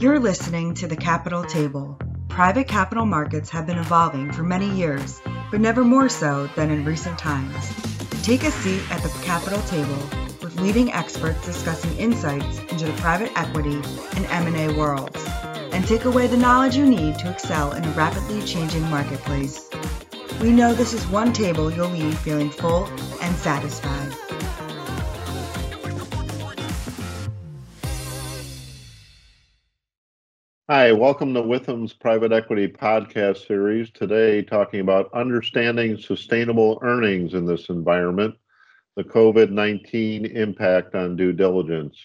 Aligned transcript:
You're 0.00 0.20
listening 0.20 0.74
to 0.74 0.86
the 0.86 0.94
Capital 0.94 1.42
Table. 1.42 1.98
Private 2.28 2.68
capital 2.68 3.04
markets 3.04 3.50
have 3.50 3.66
been 3.66 3.78
evolving 3.78 4.30
for 4.30 4.44
many 4.44 4.70
years, 4.70 5.20
but 5.50 5.60
never 5.60 5.82
more 5.82 6.08
so 6.08 6.48
than 6.54 6.70
in 6.70 6.84
recent 6.84 7.18
times. 7.18 7.74
Take 8.22 8.44
a 8.44 8.52
seat 8.52 8.80
at 8.92 9.02
the 9.02 9.08
Capital 9.24 9.60
Table 9.62 9.98
with 10.40 10.60
leading 10.60 10.92
experts 10.92 11.44
discussing 11.44 11.96
insights 11.96 12.60
into 12.70 12.86
the 12.86 12.92
private 13.00 13.36
equity 13.36 13.82
and 14.14 14.26
M&A 14.26 14.72
worlds, 14.78 15.20
and 15.72 15.84
take 15.84 16.04
away 16.04 16.28
the 16.28 16.36
knowledge 16.36 16.76
you 16.76 16.86
need 16.86 17.18
to 17.18 17.28
excel 17.28 17.72
in 17.72 17.84
a 17.84 17.90
rapidly 17.90 18.40
changing 18.42 18.88
marketplace. 18.90 19.68
We 20.40 20.52
know 20.52 20.74
this 20.74 20.92
is 20.92 21.04
one 21.08 21.32
table 21.32 21.72
you'll 21.72 21.88
leave 21.88 22.16
feeling 22.20 22.50
full 22.50 22.84
and 23.20 23.34
satisfied. 23.34 24.14
Hi, 30.70 30.92
welcome 30.92 31.32
to 31.32 31.40
Withum's 31.40 31.94
Private 31.94 32.30
Equity 32.30 32.68
Podcast 32.68 33.46
Series. 33.46 33.90
Today, 33.90 34.42
talking 34.42 34.80
about 34.80 35.10
understanding 35.14 35.96
sustainable 35.96 36.78
earnings 36.82 37.32
in 37.32 37.46
this 37.46 37.70
environment, 37.70 38.34
the 38.94 39.02
COVID 39.02 39.50
19 39.50 40.26
impact 40.26 40.94
on 40.94 41.16
due 41.16 41.32
diligence. 41.32 41.96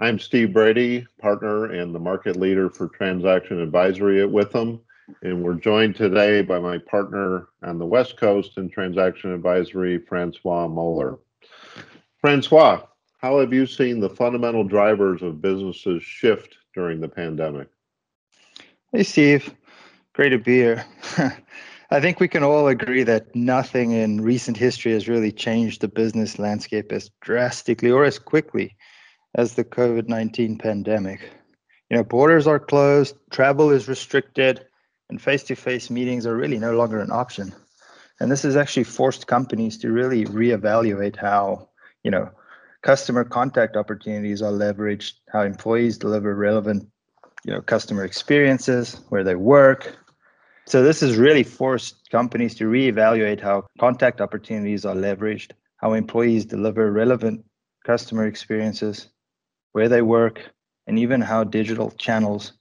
I'm 0.00 0.18
Steve 0.18 0.52
Brady, 0.52 1.06
partner 1.20 1.66
and 1.66 1.94
the 1.94 2.00
market 2.00 2.34
leader 2.34 2.68
for 2.68 2.88
transaction 2.88 3.60
advisory 3.60 4.20
at 4.20 4.28
Withum, 4.28 4.80
and 5.22 5.40
we're 5.40 5.54
joined 5.54 5.94
today 5.94 6.42
by 6.42 6.58
my 6.58 6.78
partner 6.78 7.46
on 7.62 7.78
the 7.78 7.86
West 7.86 8.16
Coast 8.16 8.58
in 8.58 8.70
transaction 8.70 9.32
advisory, 9.32 9.98
Francois 9.98 10.66
Moller. 10.66 11.20
Francois, 12.18 12.82
how 13.18 13.38
have 13.38 13.52
you 13.52 13.68
seen 13.68 14.00
the 14.00 14.10
fundamental 14.10 14.64
drivers 14.64 15.22
of 15.22 15.40
businesses 15.40 16.02
shift 16.02 16.56
during 16.74 17.00
the 17.00 17.08
pandemic? 17.08 17.68
Hey, 18.92 19.02
Steve. 19.02 19.54
Great 20.14 20.30
to 20.30 20.38
be 20.38 20.56
here. 20.56 20.84
I 21.90 22.00
think 22.00 22.20
we 22.20 22.28
can 22.28 22.42
all 22.42 22.68
agree 22.68 23.02
that 23.02 23.34
nothing 23.34 23.92
in 23.92 24.20
recent 24.20 24.56
history 24.56 24.92
has 24.92 25.08
really 25.08 25.32
changed 25.32 25.80
the 25.80 25.88
business 25.88 26.38
landscape 26.38 26.92
as 26.92 27.10
drastically 27.20 27.90
or 27.90 28.04
as 28.04 28.18
quickly 28.18 28.76
as 29.34 29.54
the 29.54 29.64
COVID 29.64 30.08
19 30.08 30.58
pandemic. 30.58 31.20
You 31.90 31.98
know, 31.98 32.04
borders 32.04 32.46
are 32.46 32.58
closed, 32.58 33.16
travel 33.30 33.70
is 33.70 33.88
restricted, 33.88 34.64
and 35.10 35.20
face 35.20 35.42
to 35.44 35.54
face 35.54 35.90
meetings 35.90 36.26
are 36.26 36.36
really 36.36 36.58
no 36.58 36.74
longer 36.74 37.00
an 37.00 37.12
option. 37.12 37.52
And 38.20 38.30
this 38.30 38.42
has 38.42 38.56
actually 38.56 38.84
forced 38.84 39.26
companies 39.26 39.76
to 39.78 39.90
really 39.90 40.24
reevaluate 40.24 41.16
how, 41.16 41.68
you 42.04 42.10
know, 42.10 42.30
customer 42.82 43.24
contact 43.24 43.76
opportunities 43.76 44.42
are 44.42 44.52
leveraged, 44.52 45.14
how 45.32 45.42
employees 45.42 45.98
deliver 45.98 46.34
relevant, 46.34 46.88
you 47.44 47.52
know, 47.52 47.60
customer 47.60 48.04
experiences 48.04 49.00
where 49.08 49.24
they 49.24 49.34
work. 49.34 49.96
So 50.66 50.82
this 50.82 51.00
has 51.00 51.16
really 51.16 51.42
forced 51.42 52.08
companies 52.10 52.54
to 52.56 52.64
reevaluate 52.64 53.40
how 53.40 53.66
contact 53.80 54.20
opportunities 54.20 54.84
are 54.84 54.94
leveraged, 54.94 55.52
how 55.78 55.92
employees 55.92 56.44
deliver 56.44 56.92
relevant 56.92 57.44
customer 57.84 58.26
experiences 58.26 59.08
where 59.72 59.88
they 59.88 60.02
work, 60.02 60.40
and 60.86 60.98
even 60.98 61.20
how 61.20 61.44
digital 61.44 61.90
channels 61.92 62.52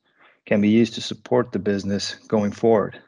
can 0.45 0.61
be 0.61 0.69
used 0.69 0.93
to 0.95 1.01
support 1.01 1.51
the 1.51 1.59
business 1.59 2.15
going 2.27 2.51
forward. 2.51 2.99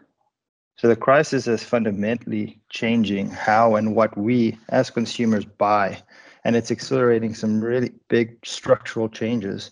So 0.75 0.87
the 0.87 0.95
crisis 0.95 1.47
is 1.47 1.63
fundamentally 1.63 2.61
changing 2.69 3.29
how 3.29 3.75
and 3.75 3.95
what 3.95 4.17
we 4.17 4.57
as 4.69 4.89
consumers 4.89 5.45
buy 5.45 6.01
and 6.43 6.55
it's 6.55 6.71
accelerating 6.71 7.33
some 7.33 7.61
really 7.61 7.91
big 8.09 8.37
structural 8.45 9.09
changes 9.09 9.71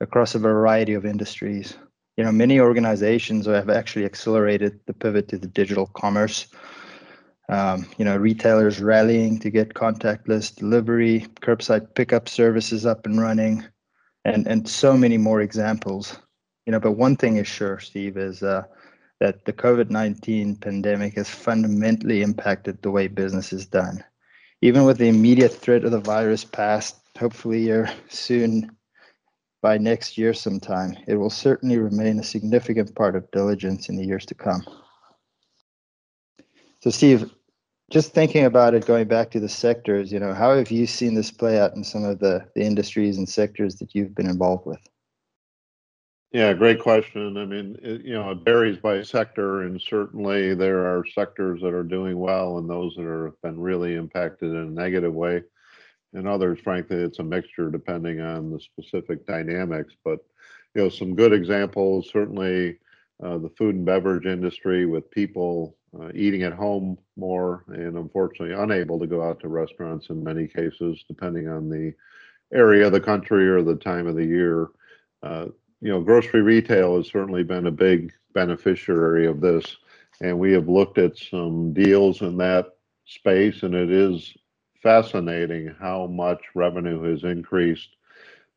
across 0.00 0.34
a 0.34 0.38
variety 0.38 0.94
of 0.94 1.06
industries. 1.06 1.76
You 2.16 2.24
know, 2.24 2.32
many 2.32 2.60
organizations 2.60 3.46
have 3.46 3.70
actually 3.70 4.04
accelerated 4.04 4.80
the 4.86 4.92
pivot 4.92 5.28
to 5.28 5.38
the 5.38 5.46
digital 5.46 5.86
commerce. 5.86 6.48
Um, 7.48 7.86
you 7.98 8.04
know, 8.04 8.16
retailers 8.16 8.80
rallying 8.80 9.38
to 9.40 9.50
get 9.50 9.74
contactless 9.74 10.54
delivery, 10.54 11.26
curbside 11.40 11.94
pickup 11.94 12.28
services 12.28 12.86
up 12.86 13.06
and 13.06 13.20
running, 13.20 13.64
and 14.24 14.46
and 14.46 14.68
so 14.68 14.96
many 14.96 15.18
more 15.18 15.40
examples. 15.40 16.16
You 16.66 16.72
know, 16.72 16.80
but 16.80 16.92
one 16.92 17.16
thing 17.16 17.36
is 17.38 17.48
sure, 17.48 17.80
Steve, 17.80 18.16
is 18.16 18.42
uh, 18.42 18.62
that 19.20 19.44
the 19.44 19.52
COVID 19.52 19.90
nineteen 19.90 20.56
pandemic 20.56 21.14
has 21.14 21.28
fundamentally 21.28 22.22
impacted 22.22 22.82
the 22.82 22.90
way 22.90 23.06
business 23.06 23.52
is 23.52 23.66
done 23.66 24.02
even 24.62 24.84
with 24.84 24.98
the 24.98 25.08
immediate 25.08 25.52
threat 25.52 25.84
of 25.84 25.90
the 25.90 26.00
virus 26.00 26.44
past, 26.44 26.96
hopefully 27.18 27.62
here 27.62 27.90
soon 28.08 28.70
by 29.62 29.78
next 29.78 30.18
year 30.18 30.32
sometime, 30.32 30.96
it 31.06 31.16
will 31.16 31.30
certainly 31.30 31.78
remain 31.78 32.18
a 32.18 32.24
significant 32.24 32.94
part 32.94 33.16
of 33.16 33.30
diligence 33.30 33.88
in 33.88 33.96
the 33.96 34.04
years 34.04 34.24
to 34.26 34.34
come. 34.34 34.64
So, 36.80 36.90
Steve, 36.90 37.30
just 37.90 38.12
thinking 38.12 38.44
about 38.44 38.74
it, 38.74 38.86
going 38.86 39.08
back 39.08 39.30
to 39.32 39.40
the 39.40 39.48
sectors, 39.48 40.12
you 40.12 40.18
know, 40.18 40.32
how 40.32 40.56
have 40.56 40.70
you 40.70 40.86
seen 40.86 41.14
this 41.14 41.30
play 41.30 41.58
out 41.58 41.74
in 41.74 41.84
some 41.84 42.04
of 42.04 42.20
the, 42.20 42.46
the 42.54 42.62
industries 42.62 43.18
and 43.18 43.28
sectors 43.28 43.76
that 43.76 43.94
you've 43.94 44.14
been 44.14 44.30
involved 44.30 44.66
with? 44.66 44.80
Yeah, 46.32 46.52
great 46.52 46.78
question. 46.80 47.36
I 47.36 47.44
mean, 47.44 47.76
it, 47.82 48.02
you 48.02 48.14
know, 48.14 48.30
it 48.30 48.44
varies 48.44 48.78
by 48.78 49.02
sector, 49.02 49.62
and 49.62 49.80
certainly 49.80 50.54
there 50.54 50.86
are 50.86 51.04
sectors 51.04 51.60
that 51.62 51.74
are 51.74 51.82
doing 51.82 52.18
well 52.18 52.58
and 52.58 52.70
those 52.70 52.94
that 52.94 53.04
are 53.04 53.34
been 53.42 53.58
really 53.58 53.94
impacted 53.96 54.50
in 54.50 54.56
a 54.56 54.64
negative 54.66 55.12
way. 55.12 55.42
And 56.14 56.28
others, 56.28 56.60
frankly, 56.60 56.96
it's 56.98 57.20
a 57.20 57.24
mixture 57.24 57.70
depending 57.70 58.20
on 58.20 58.50
the 58.50 58.60
specific 58.60 59.26
dynamics. 59.26 59.94
But 60.04 60.20
you 60.74 60.82
know, 60.82 60.88
some 60.88 61.16
good 61.16 61.32
examples 61.32 62.10
certainly 62.10 62.78
uh, 63.22 63.38
the 63.38 63.50
food 63.58 63.74
and 63.76 63.84
beverage 63.86 64.26
industry 64.26 64.86
with 64.86 65.10
people 65.10 65.76
uh, 66.00 66.10
eating 66.14 66.42
at 66.44 66.52
home 66.52 66.98
more 67.16 67.64
and 67.68 67.96
unfortunately 67.98 68.54
unable 68.54 68.98
to 69.00 69.06
go 69.06 69.22
out 69.22 69.40
to 69.40 69.48
restaurants 69.48 70.10
in 70.10 70.22
many 70.24 70.46
cases, 70.46 71.04
depending 71.08 71.48
on 71.48 71.68
the 71.68 71.92
area 72.52 72.86
of 72.86 72.92
the 72.92 73.00
country 73.00 73.48
or 73.48 73.62
the 73.62 73.76
time 73.76 74.06
of 74.06 74.16
the 74.16 74.24
year. 74.24 74.68
Uh, 75.22 75.46
you 75.80 75.90
know, 75.90 76.00
grocery 76.00 76.42
retail 76.42 76.96
has 76.96 77.08
certainly 77.08 77.42
been 77.42 77.66
a 77.66 77.72
big 77.72 78.12
beneficiary 78.34 79.26
of 79.26 79.40
this. 79.40 79.76
And 80.20 80.38
we 80.38 80.52
have 80.52 80.68
looked 80.68 80.98
at 80.98 81.16
some 81.16 81.72
deals 81.72 82.20
in 82.20 82.36
that 82.38 82.66
space, 83.06 83.62
and 83.62 83.74
it 83.74 83.90
is 83.90 84.34
fascinating 84.82 85.74
how 85.80 86.06
much 86.06 86.42
revenue 86.54 87.02
has 87.02 87.24
increased 87.24 87.96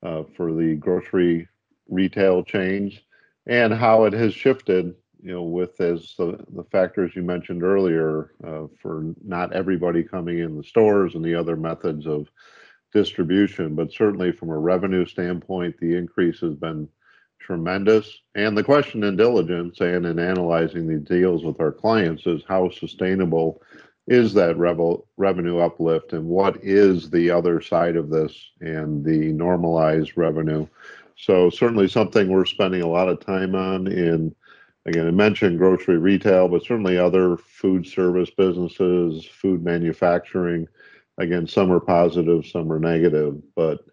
uh, 0.03 0.23
for 0.35 0.53
the 0.53 0.75
grocery 0.75 1.47
retail 1.89 2.43
chains 2.43 2.99
and 3.47 3.73
how 3.73 4.05
it 4.05 4.13
has 4.13 4.33
shifted 4.33 4.95
you 5.21 5.31
know 5.31 5.43
with 5.43 5.79
as 5.81 6.13
the, 6.17 6.37
the 6.53 6.63
factors 6.65 7.15
you 7.15 7.21
mentioned 7.21 7.63
earlier 7.63 8.31
uh, 8.45 8.63
for 8.81 9.13
not 9.23 9.53
everybody 9.53 10.03
coming 10.03 10.39
in 10.39 10.57
the 10.57 10.63
stores 10.63 11.15
and 11.15 11.23
the 11.23 11.35
other 11.35 11.55
methods 11.55 12.07
of 12.07 12.27
distribution 12.93 13.75
but 13.75 13.91
certainly 13.91 14.31
from 14.31 14.49
a 14.49 14.57
revenue 14.57 15.05
standpoint 15.05 15.75
the 15.79 15.95
increase 15.95 16.39
has 16.39 16.55
been 16.55 16.87
tremendous. 17.43 18.21
And 18.35 18.57
the 18.57 18.63
question 18.63 19.03
in 19.03 19.15
diligence 19.15 19.81
and 19.81 20.05
in 20.05 20.19
analyzing 20.19 20.87
the 20.87 20.97
deals 20.97 21.43
with 21.43 21.59
our 21.59 21.71
clients 21.71 22.25
is 22.25 22.41
how 22.47 22.69
sustainable 22.69 23.61
is 24.07 24.33
that 24.33 24.57
revel, 24.57 25.07
revenue 25.17 25.59
uplift 25.59 26.13
and 26.13 26.25
what 26.25 26.57
is 26.63 27.09
the 27.09 27.29
other 27.29 27.61
side 27.61 27.95
of 27.95 28.09
this 28.09 28.51
and 28.59 29.03
the 29.03 29.31
normalized 29.31 30.17
revenue. 30.17 30.67
So 31.15 31.49
certainly 31.49 31.87
something 31.87 32.29
we're 32.29 32.45
spending 32.45 32.81
a 32.81 32.87
lot 32.87 33.07
of 33.07 33.25
time 33.25 33.55
on 33.55 33.87
in 33.87 34.35
again 34.85 35.07
I 35.07 35.11
mentioned 35.11 35.57
grocery 35.57 35.97
retail, 35.97 36.49
but 36.49 36.63
certainly 36.63 36.97
other 36.97 37.37
food 37.37 37.87
service 37.87 38.29
businesses, 38.29 39.25
food 39.25 39.63
manufacturing. 39.63 40.67
Again, 41.17 41.47
some 41.47 41.71
are 41.71 41.79
positive, 41.79 42.45
some 42.45 42.71
are 42.71 42.79
negative. 42.79 43.41
But 43.55 43.85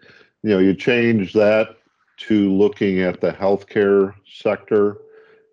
you 0.43 0.51
know, 0.51 0.59
you 0.59 0.75
change 0.75 1.33
that 1.35 1.77
to 2.21 2.53
looking 2.53 3.01
at 3.01 3.21
the 3.21 3.33
healthcare 3.33 4.15
sector. 4.27 4.99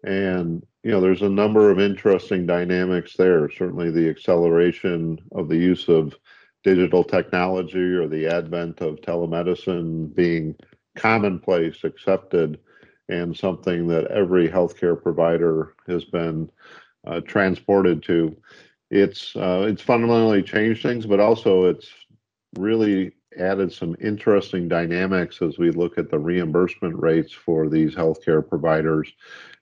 And, 0.03 0.65
you 0.83 0.92
know, 0.92 1.01
there's 1.01 1.21
a 1.21 1.30
number 1.30 1.71
of 1.71 1.80
interesting 1.80 2.45
dynamics 2.45 3.15
there. 3.15 3.50
Certainly 3.50 3.92
the 3.92 4.09
acceleration 4.09 5.19
of 5.31 5.50
the 5.50 5.57
use 5.57 5.88
of 5.88 6.15
digital 6.63 7.03
technology 7.03 7.94
or 7.94 8.07
the 8.07 8.27
advent 8.27 8.81
of 8.81 8.97
telemedicine 8.97 10.13
being 10.13 10.56
commonplace, 10.95 11.83
accepted, 11.83 12.59
and 13.09 13.36
something 13.36 13.88
that 13.88 14.07
every 14.07 14.50
healthcare 14.50 15.01
provider 15.01 15.75
has 15.88 16.03
been 16.03 16.50
uh, 17.06 17.21
transported 17.21 18.03
to. 18.03 18.36
It's 18.92 19.36
uh, 19.36 19.65
it's 19.69 19.81
fundamentally 19.81 20.44
changed 20.44 20.81
things, 20.81 21.06
but 21.06 21.19
also 21.19 21.65
it's 21.65 21.89
really 22.57 23.13
added 23.38 23.72
some 23.72 23.95
interesting 24.01 24.68
dynamics 24.68 25.42
as 25.42 25.57
we 25.57 25.72
look 25.72 25.98
at 25.98 26.10
the 26.10 26.19
reimbursement 26.19 26.95
rates 27.00 27.31
for 27.31 27.69
these 27.69 27.95
healthcare 27.95 28.48
providers. 28.48 29.12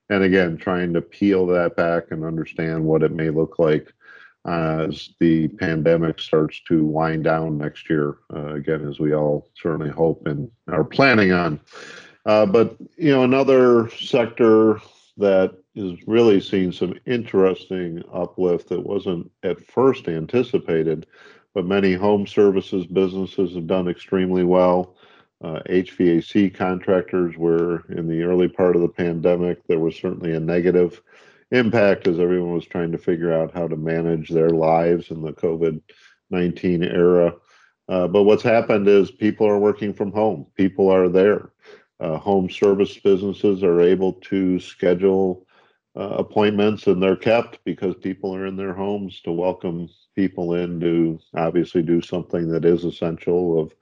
And 0.10 0.24
again, 0.24 0.58
trying 0.58 0.94
to 0.94 1.02
peel 1.02 1.46
that 1.48 1.76
back 1.76 2.12
and 2.12 2.24
understand 2.24 2.84
what 2.84 3.04
it 3.04 3.12
may 3.12 3.30
look 3.30 3.60
like 3.60 3.92
as 4.46 5.10
the 5.20 5.48
pandemic 5.48 6.20
starts 6.20 6.62
to 6.68 6.86
wind 6.86 7.24
down 7.24 7.58
next 7.58 7.90
year, 7.90 8.18
uh, 8.34 8.54
again, 8.54 8.88
as 8.88 9.00
we 9.00 9.14
all 9.14 9.50
certainly 9.56 9.90
hope 9.90 10.28
and 10.28 10.52
are 10.68 10.84
planning 10.84 11.32
on. 11.32 11.60
Uh, 12.26 12.46
but 12.46 12.76
you 12.98 13.12
know, 13.12 13.24
another 13.24 13.90
sector 13.90 14.80
that 15.18 15.56
is 15.76 15.98
really 16.08 16.40
seeing 16.40 16.72
some 16.72 16.94
interesting 17.06 18.04
uplift 18.14 18.70
that 18.70 18.82
wasn't 18.82 19.30
at 19.44 19.66
first 19.66 20.08
anticipated, 20.08 21.06
but 21.56 21.66
many 21.66 21.94
home 21.94 22.28
services 22.28 22.86
businesses 22.86 23.56
have 23.56 23.66
done 23.66 23.88
extremely 23.88 24.44
well. 24.44 24.96
Uh, 25.44 25.60
HVAC 25.70 26.54
contractors 26.54 27.38
were 27.38 27.86
in 27.90 28.08
the 28.08 28.24
early 28.24 28.50
part 28.50 28.76
of 28.76 28.82
the 28.82 28.90
pandemic. 28.90 29.66
There 29.66 29.80
was 29.80 29.96
certainly 29.96 30.34
a 30.34 30.40
negative 30.40 31.02
impact 31.52 32.08
as 32.08 32.20
everyone 32.20 32.54
was 32.54 32.66
trying 32.66 32.92
to 32.92 32.98
figure 32.98 33.34
out 33.34 33.54
how 33.54 33.68
to 33.68 33.78
manage 33.78 34.30
their 34.30 34.50
lives 34.50 35.10
in 35.12 35.22
the 35.22 35.34
COVID 35.34 35.82
19 36.30 36.84
era. 36.84 37.34
Uh, 37.88 38.08
but 38.08 38.24
what's 38.24 38.44
happened 38.44 38.88
is 38.88 39.12
people 39.12 39.48
are 39.48 39.60
working 39.60 39.94
from 39.94 40.12
home, 40.12 40.46
people 40.56 40.90
are 40.90 41.08
there. 41.08 41.52
Uh, 42.00 42.18
home 42.18 42.50
service 42.50 42.98
businesses 42.98 43.64
are 43.64 43.80
able 43.80 44.14
to 44.14 44.60
schedule 44.60 45.45
uh, 45.98 46.16
appointments 46.18 46.88
and 46.88 47.02
they're 47.02 47.16
kept 47.16 47.60
because 47.64 47.96
people 47.96 48.36
are 48.36 48.46
in 48.46 48.56
their 48.56 48.74
homes 48.74 49.22
to 49.22 49.32
welcome 49.32 49.90
people 50.16 50.56
in 50.56 50.80
to 50.80 51.20
obviously 51.36 51.82
do 51.82 52.02
something 52.02 52.50
that 52.50 52.66
is 52.66 52.84
essential 52.84 53.60
of 53.60 53.74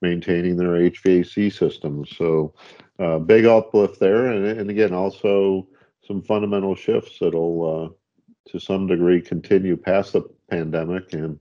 maintaining 0.00 0.56
their 0.56 0.90
HVAC 0.90 1.52
systems. 1.52 2.14
So, 2.16 2.54
uh, 2.98 3.18
big 3.18 3.46
uplift 3.46 4.00
there. 4.00 4.26
And, 4.26 4.46
and 4.46 4.70
again, 4.70 4.92
also 4.92 5.66
some 6.06 6.22
fundamental 6.22 6.74
shifts 6.74 7.18
that'll, 7.20 7.94
uh, 7.94 8.50
to 8.50 8.58
some 8.58 8.86
degree, 8.86 9.20
continue 9.20 9.76
past 9.76 10.12
the 10.12 10.22
pandemic 10.50 11.12
and 11.12 11.38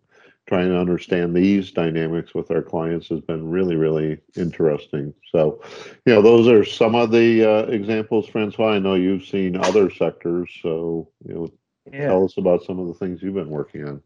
trying 0.52 0.68
to 0.68 0.78
understand 0.78 1.34
these 1.34 1.72
dynamics 1.72 2.36
with 2.36 2.52
our 2.52 2.62
clients 2.62 3.08
has 3.08 3.22
been 3.22 3.50
really, 3.50 3.78
really 3.78 4.18
interesting. 4.36 5.14
So, 5.32 5.62
you 6.06 6.14
know, 6.14 6.22
those 6.22 6.50
are 6.50 6.66
some 6.66 6.94
of 6.94 7.10
the 7.10 7.46
uh, 7.50 7.62
examples, 7.68 8.28
Francois. 8.28 8.74
I 8.74 8.80
know 8.80 8.96
you've 8.96 9.24
seen 9.24 9.56
other 9.56 9.90
sectors, 9.90 10.52
so 10.62 11.10
you 11.26 11.34
know, 11.34 11.54
yeah. 11.94 12.08
tell 12.08 12.26
us 12.26 12.36
about 12.38 12.66
some 12.66 12.80
of 12.80 12.88
the 12.88 12.94
things 12.96 13.24
you've 13.24 13.36
been 13.36 13.50
working 13.50 13.88
on. 13.88 14.02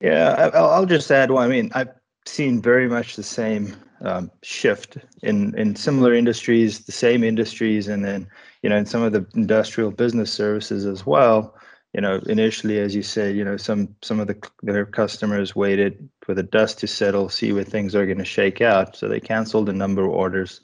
Yeah, 0.00 0.50
I'll 0.54 0.86
just 0.86 1.08
add 1.12 1.30
one. 1.30 1.44
I 1.44 1.48
mean, 1.48 1.70
I've 1.72 1.94
seen 2.24 2.60
very 2.60 2.88
much 2.88 3.14
the 3.14 3.22
same 3.22 3.76
um, 4.00 4.28
shift 4.42 4.98
in 5.22 5.56
in 5.56 5.76
similar 5.76 6.14
industries, 6.14 6.80
the 6.80 6.90
same 6.90 7.22
industries, 7.22 7.86
and 7.86 8.04
then 8.04 8.26
you 8.62 8.70
know 8.70 8.76
in 8.76 8.86
some 8.86 9.02
of 9.02 9.12
the 9.12 9.24
industrial 9.36 9.92
business 9.92 10.32
services 10.32 10.84
as 10.84 11.06
well 11.06 11.54
you 11.96 12.02
know, 12.02 12.20
initially, 12.26 12.78
as 12.78 12.94
you 12.94 13.02
said, 13.02 13.34
you 13.34 13.42
know, 13.42 13.56
some 13.56 13.88
some 14.02 14.20
of 14.20 14.26
the 14.26 14.36
their 14.62 14.84
customers 14.84 15.56
waited 15.56 16.06
for 16.20 16.34
the 16.34 16.42
dust 16.42 16.78
to 16.80 16.86
settle, 16.86 17.30
see 17.30 17.52
where 17.52 17.64
things 17.64 17.94
are 17.94 18.04
going 18.04 18.18
to 18.18 18.24
shake 18.24 18.60
out. 18.60 18.94
So 18.94 19.08
they 19.08 19.18
canceled 19.18 19.70
a 19.70 19.72
number 19.72 20.04
of 20.04 20.10
orders, 20.10 20.60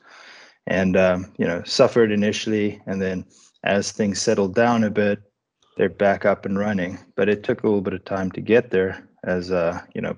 and 0.66 0.94
um, 0.94 1.32
you 1.38 1.46
know, 1.46 1.62
suffered 1.64 2.12
initially, 2.12 2.82
and 2.84 3.00
then 3.00 3.24
as 3.64 3.92
things 3.92 4.20
settled 4.20 4.54
down 4.54 4.84
a 4.84 4.90
bit, 4.90 5.22
they're 5.78 5.88
back 5.88 6.26
up 6.26 6.44
and 6.44 6.58
running. 6.58 6.98
But 7.16 7.30
it 7.30 7.44
took 7.44 7.62
a 7.62 7.66
little 7.66 7.80
bit 7.80 7.94
of 7.94 8.04
time 8.04 8.30
to 8.32 8.42
get 8.42 8.70
there, 8.70 9.08
as 9.24 9.50
uh, 9.50 9.80
you 9.94 10.02
know, 10.02 10.14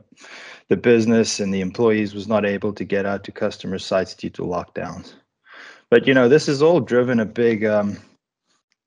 the 0.68 0.76
business 0.76 1.38
and 1.38 1.54
the 1.54 1.60
employees 1.60 2.12
was 2.12 2.26
not 2.26 2.44
able 2.44 2.72
to 2.72 2.82
get 2.82 3.06
out 3.06 3.22
to 3.22 3.30
customer 3.30 3.78
sites 3.78 4.16
due 4.16 4.30
to 4.30 4.42
lockdowns. 4.42 5.14
But 5.90 6.08
you 6.08 6.14
know, 6.14 6.28
this 6.28 6.46
has 6.46 6.60
all 6.60 6.80
driven 6.80 7.20
a 7.20 7.24
big 7.24 7.64
um, 7.64 7.98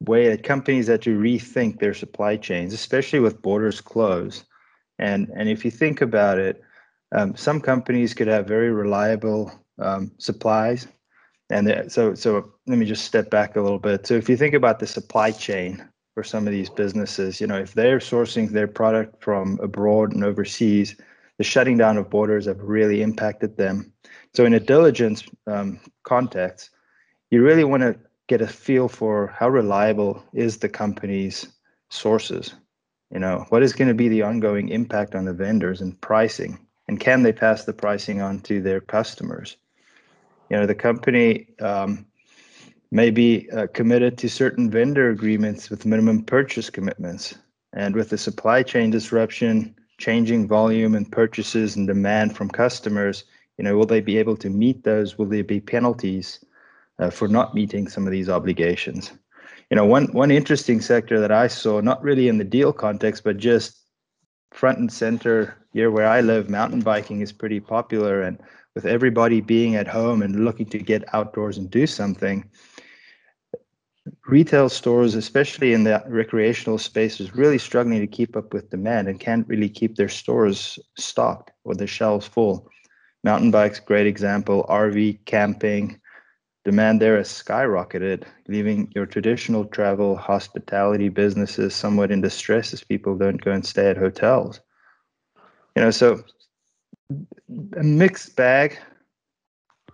way 0.08 0.30
that 0.30 0.44
companies 0.44 0.88
had 0.88 1.02
to 1.04 1.18
rethink 1.18 1.80
their 1.80 1.94
supply 1.94 2.38
chains, 2.38 2.74
especially 2.74 3.20
with 3.20 3.42
borders 3.42 3.82
closed. 3.82 4.46
And 5.00 5.30
and 5.36 5.50
if 5.50 5.64
you 5.64 5.72
think 5.72 6.02
about 6.02 6.40
it, 6.40 6.62
um, 7.16 7.36
some 7.36 7.62
companies 7.62 8.14
could 8.14 8.28
have 8.28 8.48
very 8.48 8.72
reliable 8.72 9.52
um, 9.80 10.12
supplies, 10.18 10.88
and 11.50 11.92
so 11.92 12.16
so 12.16 12.54
let 12.66 12.78
me 12.78 12.86
just 12.86 13.06
step 13.06 13.30
back 13.30 13.56
a 13.56 13.62
little 13.62 13.80
bit. 13.80 14.08
So 14.08 14.16
if 14.16 14.28
you 14.30 14.38
think 14.38 14.56
about 14.56 14.80
the 14.80 14.88
supply 14.88 15.32
chain 15.32 15.88
for 16.16 16.24
some 16.24 16.48
of 16.48 16.54
these 16.54 16.70
businesses, 16.70 17.40
you 17.40 17.46
know, 17.46 17.60
if 17.60 17.76
they're 17.76 18.00
sourcing 18.00 18.50
their 18.50 18.68
product 18.68 19.24
from 19.24 19.60
abroad 19.62 20.14
and 20.14 20.24
overseas, 20.24 20.96
the 21.38 21.44
shutting 21.44 21.78
down 21.78 21.98
of 21.98 22.10
borders 22.10 22.48
have 22.48 22.60
really 22.62 23.04
impacted 23.04 23.56
them. 23.58 23.94
So 24.34 24.46
in 24.46 24.56
a 24.56 24.60
diligence 24.60 25.24
um, 25.46 25.80
context, 26.04 26.72
you 27.30 27.44
really 27.44 27.64
want 27.64 27.84
to 27.84 28.00
get 28.28 28.42
a 28.42 28.48
feel 28.48 28.88
for 28.88 29.28
how 29.28 29.50
reliable 29.50 30.24
is 30.34 30.58
the 30.58 30.70
company's 30.70 31.48
sources 31.90 32.54
you 33.12 33.20
know? 33.20 33.46
What 33.50 33.64
is 33.64 33.74
going 33.74 33.88
to 33.88 33.94
be 33.94 34.10
the 34.10 34.24
ongoing 34.24 34.70
impact 34.70 35.16
on 35.16 35.26
the 35.26 35.34
vendors 35.34 35.82
and 35.82 36.00
pricing? 36.02 36.60
And 36.88 37.00
can 37.00 37.24
they 37.24 37.34
pass 37.34 37.64
the 37.64 37.74
pricing 37.74 38.22
on 38.22 38.40
to 38.42 38.62
their 38.62 38.82
customers? 38.82 39.58
You 40.50 40.58
know 40.58 40.66
the 40.66 40.76
company 40.76 41.48
um, 41.60 42.06
may 42.92 43.10
be 43.10 43.50
uh, 43.52 43.68
committed 43.74 44.18
to 44.20 44.30
certain 44.30 44.70
vendor 44.70 45.10
agreements 45.10 45.70
with 45.70 45.86
minimum 45.86 46.24
purchase 46.24 46.70
commitments. 46.70 47.36
And 47.74 47.96
with 47.96 48.10
the 48.10 48.18
supply 48.18 48.64
chain 48.64 48.90
disruption 48.90 49.76
changing 49.98 50.48
volume 50.48 50.96
and 50.96 51.12
purchases 51.12 51.76
and 51.76 51.88
demand 51.88 52.36
from 52.38 52.50
customers 52.50 53.24
you 53.58 53.64
know 53.64 53.76
will 53.76 53.88
they 53.88 54.02
be 54.02 54.18
able 54.18 54.38
to 54.38 54.50
meet 54.50 54.84
those? 54.84 55.18
Will 55.18 55.26
there 55.26 55.44
be 55.44 55.60
penalties 55.60 56.46
uh, 57.00 57.10
for 57.10 57.28
not 57.28 57.54
meeting 57.54 57.88
some 57.88 58.06
of 58.06 58.12
these 58.12 58.30
obligations. 58.30 59.12
You 59.70 59.76
know, 59.76 59.86
one 59.86 60.06
one 60.08 60.32
interesting 60.32 60.82
sector 60.82 61.20
that 61.20 61.32
I 61.32 61.48
saw, 61.48 61.82
not 61.82 62.02
really 62.02 62.28
in 62.28 62.38
the 62.38 62.44
deal 62.44 62.72
context, 62.72 63.24
but 63.24 63.38
just 63.38 63.78
front 64.54 64.80
and 64.80 64.92
center 64.92 65.58
here 65.74 65.92
where 65.92 66.08
I 66.08 66.22
live, 66.22 66.50
mountain 66.50 66.82
biking 66.82 67.22
is 67.22 67.32
pretty 67.32 67.60
popular, 67.60 68.22
and 68.22 68.40
with 68.76 68.86
everybody 68.86 69.42
being 69.42 69.76
at 69.76 69.88
home 69.88 70.22
and 70.22 70.46
looking 70.46 70.68
to 70.68 70.78
get 70.78 71.14
outdoors 71.14 71.58
and 71.58 71.70
do 71.70 71.86
something, 71.86 72.50
retail 74.28 74.70
stores, 74.70 75.16
especially 75.16 75.74
in 75.74 75.84
the 75.84 76.04
recreational 76.08 76.78
space, 76.78 77.20
is 77.20 77.36
really 77.36 77.58
struggling 77.58 78.00
to 78.00 78.08
keep 78.08 78.36
up 78.36 78.54
with 78.54 78.70
demand 78.70 79.08
and 79.08 79.20
can't 79.20 79.48
really 79.48 79.70
keep 79.70 79.96
their 79.96 80.10
stores 80.10 80.80
stocked 80.98 81.52
or 81.64 81.76
their 81.76 81.88
shelves 81.88 82.28
full. 82.28 82.70
Mountain 83.24 83.52
bikes, 83.52 83.80
great 83.80 84.08
example. 84.08 84.66
RV, 84.70 85.26
camping, 85.26 86.00
Demand 86.68 87.02
there 87.02 87.16
has 87.16 87.30
skyrocketed, 87.30 88.24
leaving 88.50 88.92
your 88.94 89.06
traditional 89.06 89.64
travel 89.64 90.18
hospitality 90.18 91.08
businesses 91.08 91.74
somewhat 91.74 92.12
in 92.12 92.20
distress 92.20 92.74
as 92.74 92.84
people 92.84 93.18
don't 93.18 93.42
go 93.42 93.52
and 93.52 93.66
stay 93.66 93.90
at 93.90 93.96
hotels. 93.96 94.60
You 95.78 95.84
know, 95.84 95.92
so 95.92 96.26
a 97.78 97.84
mixed 97.84 98.36
bag. 98.36 98.78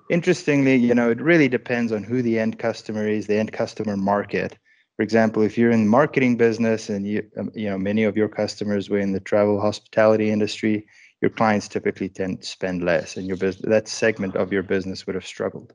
Interestingly, 0.09 0.75
you 0.75 0.95
know, 0.95 1.11
it 1.11 1.21
really 1.21 1.47
depends 1.47 1.91
on 1.91 2.03
who 2.03 2.23
the 2.23 2.39
end 2.39 2.57
customer 2.57 3.07
is, 3.07 3.27
the 3.27 3.37
end 3.37 3.53
customer 3.53 3.95
market. 3.95 4.57
For 4.95 5.03
example, 5.03 5.43
if 5.43 5.59
you're 5.59 5.69
in 5.69 5.83
the 5.83 5.91
marketing 5.91 6.37
business 6.37 6.89
and 6.89 7.05
you, 7.05 7.23
um, 7.37 7.51
you 7.53 7.69
know, 7.69 7.77
many 7.77 8.03
of 8.03 8.17
your 8.17 8.29
customers 8.29 8.89
were 8.89 8.97
in 8.97 9.11
the 9.11 9.19
travel 9.19 9.61
hospitality 9.61 10.31
industry, 10.31 10.87
your 11.21 11.29
clients 11.29 11.67
typically 11.67 12.09
tend 12.09 12.41
to 12.41 12.47
spend 12.47 12.83
less, 12.83 13.15
and 13.15 13.27
your 13.27 13.37
business 13.37 13.69
that 13.69 13.87
segment 13.87 14.35
of 14.35 14.51
your 14.51 14.63
business 14.63 15.05
would 15.05 15.13
have 15.13 15.27
struggled 15.27 15.71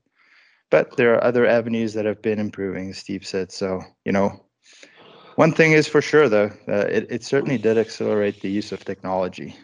but 0.71 0.97
there 0.97 1.15
are 1.15 1.25
other 1.25 1.47
avenues 1.47 1.95
that 1.95 2.05
have 2.05 2.23
been 2.23 2.39
improving, 2.39 2.93
Steve 2.93 3.27
said. 3.27 3.53
So, 3.53 3.81
you 4.05 4.13
know, 4.13 4.45
one 5.37 5.53
thing 5.53 5.73
is 5.73 5.87
for 5.87 6.03
sure, 6.03 6.29
though, 6.29 6.51
uh, 6.69 6.87
it, 6.89 7.07
it 7.11 7.25
certainly 7.25 7.59
did 7.59 7.79
accelerate 7.79 8.41
the 8.41 8.51
use 8.51 8.73
of 8.73 8.85
technology. 8.85 9.55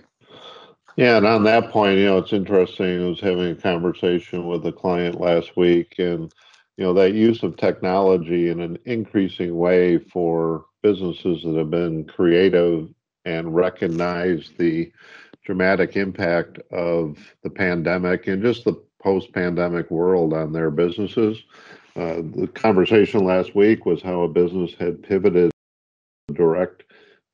Yeah, 0.96 1.16
and 1.16 1.26
on 1.26 1.42
that 1.44 1.70
point, 1.70 1.98
you 1.98 2.04
know, 2.06 2.18
it's 2.18 2.32
interesting. 2.32 3.02
I 3.02 3.08
was 3.08 3.20
having 3.20 3.50
a 3.50 3.56
conversation 3.56 4.46
with 4.46 4.64
a 4.66 4.72
client 4.72 5.20
last 5.20 5.56
week, 5.56 5.96
and 5.98 6.32
you 6.76 6.84
know, 6.84 6.94
that 6.94 7.14
use 7.14 7.42
of 7.42 7.56
technology 7.56 8.48
in 8.48 8.60
an 8.60 8.78
increasing 8.84 9.56
way 9.56 9.98
for 9.98 10.66
businesses 10.82 11.42
that 11.42 11.56
have 11.56 11.70
been 11.70 12.04
creative 12.04 12.88
and 13.24 13.54
recognize 13.54 14.52
the 14.58 14.92
dramatic 15.44 15.96
impact 15.96 16.58
of 16.72 17.18
the 17.42 17.50
pandemic 17.50 18.26
and 18.26 18.42
just 18.42 18.64
the 18.64 18.80
post-pandemic 19.04 19.90
world 19.90 20.32
on 20.32 20.50
their 20.52 20.70
businesses. 20.70 21.44
Uh, 21.94 22.22
the 22.34 22.50
conversation 22.54 23.22
last 23.22 23.54
week 23.54 23.86
was 23.86 24.02
how 24.02 24.22
a 24.22 24.28
business 24.28 24.72
had 24.80 25.02
pivoted 25.02 25.52
direct 26.32 26.84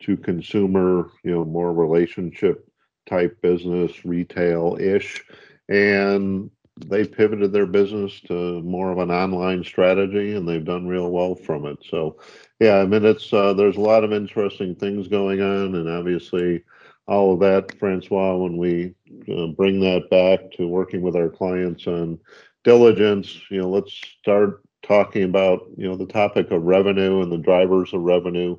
to 0.00 0.16
consumer, 0.16 1.10
you 1.22 1.30
know, 1.30 1.44
more 1.44 1.72
relationship 1.72 2.68
type 3.08 3.40
business, 3.40 4.04
retail 4.04 4.76
ish, 4.80 5.22
and 5.68 6.50
they 6.86 7.04
pivoted 7.04 7.52
their 7.52 7.66
business 7.66 8.20
to 8.22 8.60
more 8.62 8.90
of 8.90 8.98
an 8.98 9.10
online 9.10 9.62
strategy, 9.62 10.34
and 10.34 10.48
they've 10.48 10.64
done 10.64 10.88
real 10.88 11.10
well 11.10 11.34
from 11.34 11.66
it. 11.66 11.78
So, 11.88 12.18
yeah, 12.58 12.78
I 12.78 12.86
mean, 12.86 13.04
it's 13.04 13.32
uh, 13.32 13.52
there's 13.52 13.76
a 13.76 13.80
lot 13.80 14.02
of 14.02 14.12
interesting 14.12 14.74
things 14.74 15.06
going 15.06 15.40
on, 15.40 15.76
and 15.76 15.88
obviously 15.88 16.64
all 17.10 17.32
of 17.34 17.40
that, 17.40 17.76
Francois, 17.78 18.36
when 18.36 18.56
we 18.56 18.94
uh, 19.28 19.48
bring 19.48 19.80
that 19.80 20.08
back 20.10 20.52
to 20.52 20.68
working 20.68 21.02
with 21.02 21.16
our 21.16 21.28
clients 21.28 21.88
on 21.88 22.20
diligence, 22.62 23.40
you 23.50 23.58
know, 23.58 23.68
let's 23.68 23.92
start 23.92 24.62
talking 24.82 25.24
about, 25.24 25.66
you 25.76 25.88
know, 25.88 25.96
the 25.96 26.06
topic 26.06 26.52
of 26.52 26.62
revenue 26.62 27.20
and 27.20 27.32
the 27.32 27.36
drivers 27.36 27.92
of 27.92 28.02
revenue. 28.02 28.56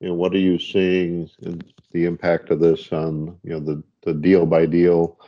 You 0.00 0.08
know, 0.08 0.14
what 0.14 0.34
are 0.34 0.38
you 0.38 0.58
seeing 0.58 1.30
in 1.42 1.62
the 1.92 2.06
impact 2.06 2.50
of 2.50 2.58
this 2.58 2.92
on, 2.92 3.38
you 3.44 3.52
know, 3.52 3.60
the, 3.60 3.84
the 4.02 4.14
deal 4.14 4.46
by 4.46 4.66
deal 4.66 5.20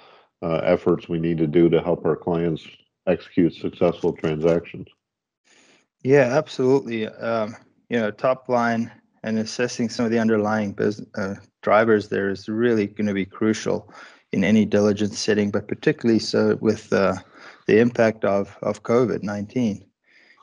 uh, 0.42 0.56
efforts 0.64 1.08
we 1.08 1.20
need 1.20 1.38
to 1.38 1.46
do 1.46 1.70
to 1.70 1.80
help 1.80 2.04
our 2.04 2.16
clients 2.16 2.66
execute 3.06 3.54
successful 3.54 4.12
transactions? 4.12 4.88
Yeah, 6.02 6.36
absolutely. 6.36 7.06
Um, 7.06 7.54
you 7.88 8.00
know, 8.00 8.10
top 8.10 8.48
line 8.48 8.90
and 9.24 9.38
assessing 9.38 9.88
some 9.88 10.04
of 10.04 10.12
the 10.12 10.18
underlying 10.18 10.72
business 10.72 11.08
uh, 11.16 11.34
drivers 11.62 12.08
there 12.08 12.28
is 12.28 12.48
really 12.48 12.86
going 12.86 13.06
to 13.06 13.14
be 13.14 13.24
crucial 13.24 13.92
in 14.32 14.44
any 14.44 14.64
diligence 14.64 15.18
setting, 15.18 15.50
but 15.50 15.66
particularly 15.66 16.18
so 16.18 16.56
with 16.60 16.92
uh, 16.92 17.14
the 17.66 17.80
impact 17.80 18.24
of 18.24 18.56
of 18.62 18.82
COVID 18.84 19.22
nineteen. 19.22 19.84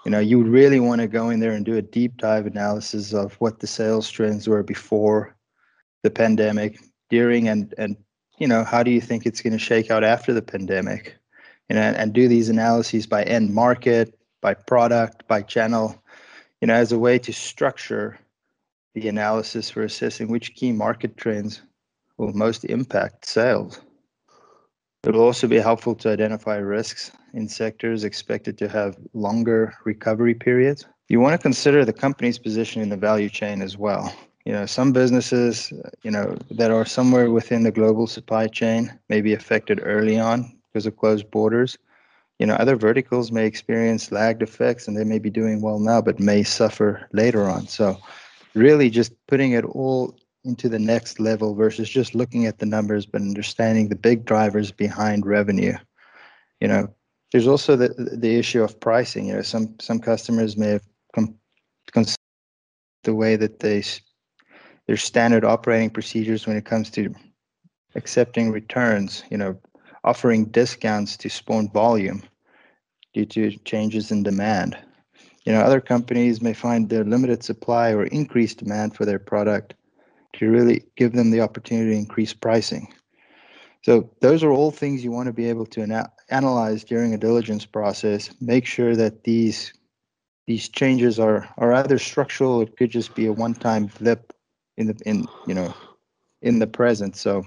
You 0.04 0.12
know, 0.12 0.20
you 0.20 0.42
really 0.42 0.80
want 0.80 1.00
to 1.02 1.08
go 1.08 1.30
in 1.30 1.40
there 1.40 1.52
and 1.52 1.64
do 1.64 1.78
a 1.78 1.82
deep 1.82 2.18
dive 2.18 2.48
analysis 2.48 3.14
of 3.14 3.36
what 3.36 3.60
the 3.60 3.68
sales 3.68 4.10
trends 4.10 4.48
were 4.48 4.64
before 4.64 5.36
the 6.02 6.10
pandemic, 6.10 6.80
during, 7.10 7.48
and 7.48 7.74
and 7.78 7.96
you 8.40 8.48
know, 8.48 8.64
how 8.64 8.82
do 8.82 8.90
you 8.90 9.02
think 9.02 9.26
it's 9.26 9.42
going 9.42 9.54
to 9.54 9.60
shake 9.60 9.92
out 9.92 10.04
after 10.04 10.34
the 10.34 10.42
pandemic? 10.42 11.16
You 11.70 11.76
know, 11.76 11.84
and, 11.84 11.96
and 11.96 12.14
do 12.14 12.28
these 12.28 12.50
analyses 12.50 13.06
by 13.06 13.24
end 13.24 13.54
market, 13.54 14.18
by 14.42 14.56
product, 14.56 15.28
by 15.28 15.44
channel, 15.44 16.02
you 16.60 16.68
know, 16.68 16.74
as 16.74 16.92
a 16.92 16.98
way 16.98 17.20
to 17.20 17.32
structure 17.32 18.18
the 18.94 19.08
analysis 19.08 19.70
for 19.70 19.84
assessing 19.84 20.28
which 20.28 20.54
key 20.56 20.72
market 20.72 21.18
trends 21.18 21.62
will 22.18 22.34
most 22.34 22.66
impact 22.66 23.26
sales. 23.26 23.82
It 25.04 25.14
will 25.14 25.22
also 25.22 25.48
be 25.48 25.58
helpful 25.58 25.96
to 25.96 26.10
identify 26.10 26.58
risks 26.58 27.12
in 27.34 27.48
sectors 27.48 28.04
expected 28.04 28.58
to 28.60 28.68
have 28.68 28.98
longer 29.14 29.74
recovery 29.84 30.36
periods. 30.36 30.86
You 31.10 31.20
want 31.20 31.34
to 31.34 31.42
consider 31.42 31.84
the 31.84 31.94
company's 31.94 32.38
position 32.38 32.82
in 32.82 32.90
the 32.90 32.98
value 32.98 33.30
chain 33.30 33.62
as 33.62 33.78
well. 33.78 34.14
You 34.46 34.54
know, 34.54 34.66
some 34.66 34.92
businesses, 34.92 35.74
you 36.04 36.12
know, 36.12 36.38
that 36.52 36.72
are 36.72 36.86
somewhere 36.86 37.32
within 37.32 37.64
the 37.64 37.72
global 37.72 38.08
supply 38.08 38.48
chain 38.48 38.98
may 39.10 39.22
be 39.22 39.34
affected 39.34 39.80
early 39.84 40.20
on 40.20 40.56
because 40.68 40.86
of 40.86 40.98
closed 40.98 41.30
borders. 41.32 41.78
You 42.40 42.46
know, 42.48 42.56
other 42.56 42.76
verticals 42.76 43.32
may 43.32 43.46
experience 43.46 44.12
lagged 44.12 44.42
effects 44.42 44.88
and 44.88 44.98
they 44.98 45.04
may 45.04 45.20
be 45.20 45.30
doing 45.30 45.62
well 45.62 45.80
now, 45.80 46.02
but 46.02 46.20
may 46.20 46.44
suffer 46.44 47.08
later 47.12 47.50
on. 47.50 47.68
So, 47.68 47.98
really, 48.54 48.90
just 48.90 49.14
putting 49.28 49.52
it 49.52 49.66
all 49.66 50.16
into 50.44 50.68
the 50.68 50.80
next 50.80 51.20
level 51.20 51.54
versus 51.54 51.90
just 51.90 52.16
looking 52.16 52.46
at 52.46 52.60
the 52.60 52.66
numbers, 52.66 53.06
but 53.06 53.22
understanding 53.22 53.90
the 53.90 53.96
big 53.96 54.26
drivers 54.26 54.72
behind 54.72 55.26
revenue. 55.26 55.74
You 56.60 56.68
know, 56.68 56.94
there's 57.32 57.48
also 57.48 57.76
the 57.76 57.90
the 57.98 58.38
issue 58.38 58.64
of 58.64 58.80
pricing. 58.80 59.28
You 59.28 59.36
know, 59.36 59.42
some 59.42 59.76
some 59.80 60.00
customers 60.00 60.58
may 60.58 60.70
have 60.70 60.84
come 61.14 61.36
the 63.04 63.16
way 63.16 63.36
that 63.36 63.60
they 63.60 63.84
their 64.88 64.98
standard 64.98 65.46
operating 65.46 65.90
procedures 65.90 66.48
when 66.48 66.58
it 66.58 66.66
comes 66.66 66.90
to 66.92 67.14
accepting 67.96 68.52
returns. 68.52 69.24
You 69.30 69.38
know, 69.38 69.60
offering 70.04 70.46
discounts 70.46 71.18
to 71.18 71.30
spawn 71.30 71.70
volume 71.70 72.24
due 73.14 73.26
to 73.26 73.52
changes 73.60 74.12
in 74.12 74.24
demand. 74.24 74.78
You 75.46 75.54
know, 75.54 75.62
other 75.62 75.82
companies 75.82 76.42
may 76.42 76.54
find 76.54 76.90
their 76.90 77.04
limited 77.04 77.44
supply 77.44 77.92
or 77.92 78.06
increased 78.06 78.60
demand 78.60 78.96
for 78.96 79.06
their 79.06 79.20
product 79.20 79.74
to 80.34 80.50
really 80.50 80.84
give 80.96 81.14
them 81.14 81.32
the 81.32 81.42
opportunity 81.42 81.92
to 81.92 81.98
increase 81.98 82.34
pricing. 82.34 82.94
So 83.84 84.10
those 84.22 84.44
are 84.44 84.52
all 84.52 84.70
things 84.70 85.04
you 85.04 85.12
want 85.12 85.28
to 85.28 85.34
be 85.34 85.50
able 85.50 85.66
to 85.68 85.82
ana- 85.82 86.12
analyze 86.30 86.84
during 86.84 87.14
a 87.14 87.18
diligence 87.18 87.66
process. 87.66 88.30
Make 88.40 88.66
sure 88.66 88.96
that 88.96 89.24
these 89.24 89.74
these 90.48 90.70
changes 90.70 91.20
are 91.20 91.50
are 91.58 91.74
either 91.74 91.98
structural. 91.98 92.62
It 92.62 92.78
could 92.78 92.92
just 92.92 93.16
be 93.16 93.26
a 93.26 93.34
one-time 93.34 93.88
blip 94.00 94.34
in 94.78 94.88
the 94.88 95.02
in 95.06 95.26
you 95.48 95.56
know 95.56 95.74
in 96.42 96.60
the 96.60 96.68
present. 96.68 97.16
So 97.16 97.44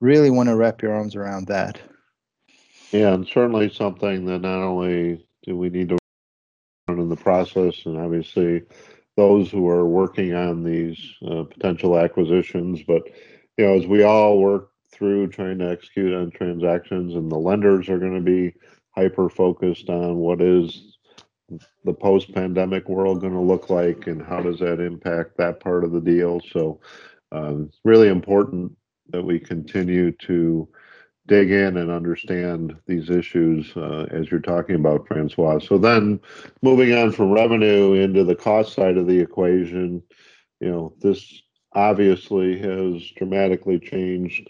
really 0.00 0.30
want 0.30 0.48
to 0.48 0.56
wrap 0.56 0.82
your 0.82 0.94
arms 0.94 1.16
around 1.16 1.48
that. 1.48 1.80
Yeah, 2.92 3.14
and 3.14 3.26
certainly 3.26 3.68
something 3.68 4.26
that 4.26 4.40
not 4.40 4.62
only 4.62 5.26
do 5.42 5.56
we 5.56 5.70
need 5.70 5.88
to 5.88 5.98
process, 7.26 7.86
and 7.86 7.98
obviously 7.98 8.62
those 9.16 9.50
who 9.50 9.68
are 9.68 9.84
working 9.84 10.32
on 10.32 10.62
these 10.62 10.96
uh, 11.28 11.42
potential 11.42 11.98
acquisitions, 11.98 12.84
but 12.86 13.02
you 13.56 13.66
know, 13.66 13.74
as 13.74 13.84
we 13.84 14.04
all 14.04 14.38
work 14.38 14.70
through 14.92 15.26
trying 15.26 15.58
to 15.58 15.68
execute 15.68 16.14
on 16.14 16.30
transactions, 16.30 17.16
and 17.16 17.28
the 17.28 17.36
lenders 17.36 17.88
are 17.88 17.98
going 17.98 18.14
to 18.14 18.20
be 18.20 18.54
hyper 18.92 19.28
focused 19.28 19.90
on 19.90 20.18
what 20.18 20.40
is 20.40 20.98
the 21.84 21.92
post 21.92 22.32
pandemic 22.32 22.88
world 22.88 23.20
going 23.20 23.32
to 23.32 23.40
look 23.40 23.70
like 23.70 24.06
and 24.06 24.22
how 24.22 24.40
does 24.40 24.60
that 24.60 24.78
impact 24.78 25.36
that 25.36 25.58
part 25.58 25.82
of 25.82 25.90
the 25.90 26.00
deal. 26.00 26.40
So 26.52 26.80
um, 27.32 27.66
it's 27.68 27.80
really 27.84 28.08
important 28.08 28.70
that 29.08 29.24
we 29.24 29.40
continue 29.40 30.12
to 30.12 30.68
dig 31.26 31.50
in 31.50 31.76
and 31.76 31.90
understand 31.90 32.76
these 32.86 33.10
issues 33.10 33.72
uh, 33.76 34.06
as 34.10 34.30
you're 34.30 34.40
talking 34.40 34.76
about, 34.76 35.06
Francois. 35.06 35.58
So 35.58 35.78
then 35.78 36.20
moving 36.62 36.94
on 36.94 37.12
from 37.12 37.32
revenue 37.32 37.94
into 37.94 38.24
the 38.24 38.36
cost 38.36 38.74
side 38.74 38.96
of 38.96 39.06
the 39.06 39.18
equation, 39.18 40.02
you 40.60 40.70
know, 40.70 40.94
this 41.00 41.42
obviously 41.72 42.58
has 42.58 43.10
dramatically 43.16 43.78
changed 43.78 44.48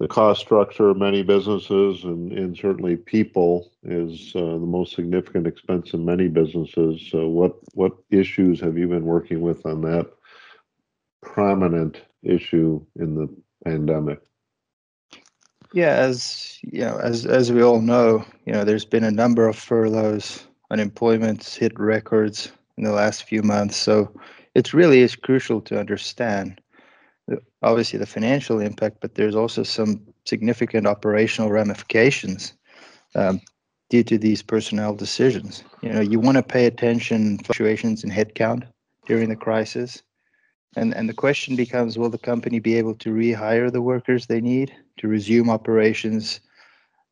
the 0.00 0.08
cost 0.08 0.40
structure 0.40 0.88
of 0.88 0.96
many 0.96 1.22
businesses 1.22 2.04
and, 2.04 2.32
and 2.32 2.56
certainly 2.56 2.96
people 2.96 3.70
is 3.82 4.32
uh, 4.34 4.40
the 4.40 4.58
most 4.58 4.94
significant 4.94 5.46
expense 5.46 5.92
in 5.92 6.02
many 6.04 6.26
businesses. 6.26 7.06
So 7.10 7.28
what, 7.28 7.56
what 7.74 7.92
issues 8.10 8.60
have 8.60 8.78
you 8.78 8.88
been 8.88 9.04
working 9.04 9.42
with 9.42 9.64
on 9.66 9.82
that 9.82 10.10
prominent 11.20 12.00
issue 12.22 12.84
in 12.96 13.14
the 13.14 13.28
pandemic? 13.64 14.20
Yeah, 15.72 15.94
as 15.94 16.58
you 16.62 16.80
know, 16.80 16.98
as 16.98 17.26
as 17.26 17.52
we 17.52 17.62
all 17.62 17.80
know, 17.80 18.24
you 18.44 18.52
know, 18.52 18.64
there's 18.64 18.84
been 18.84 19.04
a 19.04 19.10
number 19.10 19.46
of 19.48 19.56
furloughs, 19.56 20.46
unemployment's 20.70 21.54
hit 21.54 21.78
records 21.78 22.50
in 22.76 22.84
the 22.84 22.92
last 22.92 23.24
few 23.24 23.42
months. 23.42 23.76
So 23.76 24.12
it 24.54 24.74
really 24.74 25.00
is 25.00 25.14
crucial 25.14 25.60
to 25.62 25.78
understand 25.78 26.60
obviously 27.62 27.98
the 27.98 28.06
financial 28.06 28.58
impact, 28.60 28.98
but 29.00 29.14
there's 29.14 29.36
also 29.36 29.62
some 29.62 30.00
significant 30.24 30.86
operational 30.86 31.50
ramifications 31.50 32.54
um, 33.14 33.40
due 33.90 34.02
to 34.04 34.18
these 34.18 34.42
personnel 34.42 34.94
decisions. 34.94 35.62
You 35.82 35.92
know, 35.92 36.00
you 36.00 36.18
want 36.18 36.36
to 36.36 36.42
pay 36.42 36.66
attention 36.66 37.38
fluctuations 37.38 38.04
in 38.04 38.10
headcount 38.10 38.66
during 39.06 39.28
the 39.28 39.36
crisis. 39.36 40.02
And, 40.76 40.94
and 40.94 41.08
the 41.08 41.14
question 41.14 41.56
becomes 41.56 41.98
will 41.98 42.10
the 42.10 42.18
company 42.18 42.60
be 42.60 42.76
able 42.76 42.94
to 42.96 43.10
rehire 43.10 43.72
the 43.72 43.82
workers 43.82 44.26
they 44.26 44.40
need 44.40 44.72
to 44.98 45.08
resume 45.08 45.50
operations 45.50 46.40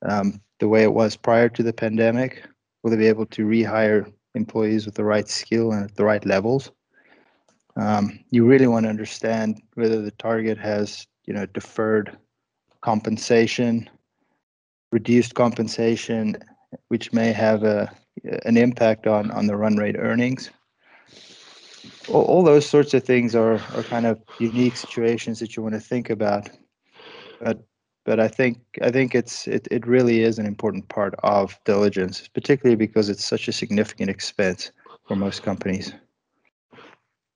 um, 0.03 0.41
the 0.61 0.69
way 0.69 0.83
it 0.83 0.93
was 0.93 1.17
prior 1.17 1.49
to 1.49 1.63
the 1.63 1.73
pandemic? 1.73 2.45
Will 2.83 2.91
they 2.91 2.97
be 2.97 3.09
able 3.09 3.27
to 3.27 3.47
rehire 3.47 4.13
employees 4.35 4.87
with 4.87 4.95
the 4.95 5.05
right 5.05 5.29
skill 5.29 5.73
and 5.73 5.85
at 5.85 5.97
the 5.97 6.05
right 6.05 6.25
levels? 6.25 6.71
Um, 7.77 8.21
you 8.31 8.47
really 8.47 8.67
want 8.67 8.85
to 8.85 8.91
understand 8.91 9.61
whether 9.75 10.03
the 10.03 10.11
target 10.13 10.59
has 10.59 11.07
you 11.27 11.35
know 11.35 11.47
deferred 11.47 12.17
compensation, 12.81 13.89
reduced 14.93 15.35
compensation, 15.35 16.37
which 16.89 17.13
may 17.13 17.33
have 17.33 17.65
a, 17.65 17.93
an 18.45 18.57
impact 18.57 19.07
on, 19.07 19.31
on 19.33 19.47
the 19.47 19.57
run 19.57 19.77
rate 19.77 19.97
earnings 19.99 20.51
all, 22.11 22.25
all 22.25 22.43
those 22.43 22.67
sorts 22.67 22.95
of 22.95 23.05
things 23.05 23.35
are, 23.35 23.55
are 23.75 23.83
kind 23.85 24.07
of 24.07 24.21
unique 24.39 24.77
situations 24.77 25.39
that 25.41 25.57
you 25.57 25.63
want 25.63 25.75
to 25.75 25.81
think 25.81 26.11
about. 26.11 26.49
But 27.41 27.63
but 28.05 28.19
I 28.21 28.29
think 28.29 28.59
I 28.81 28.91
think 28.91 29.15
it's 29.15 29.47
it, 29.47 29.69
it 29.71 29.87
really 29.87 30.23
is 30.23 30.39
an 30.39 30.47
important 30.47 30.89
part 30.89 31.15
of 31.23 31.59
diligence, 31.65 32.27
particularly 32.29 32.77
because 32.77 33.09
it's 33.09 33.25
such 33.25 33.49
a 33.49 33.53
significant 33.53 34.11
expense 34.11 34.73
for 35.07 35.17
most 35.17 35.43
companies. 35.43 35.93